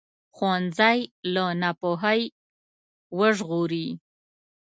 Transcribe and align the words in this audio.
ښوونځی 0.35 0.99
له 1.33 1.45
ناپوهۍ 1.61 2.21
وژغوري 3.19 3.87